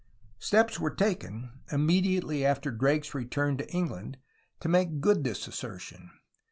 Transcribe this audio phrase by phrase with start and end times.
[0.39, 4.17] Steps were taken, immediately after Drake's return to Eng land,
[4.61, 6.09] to make good this assertion.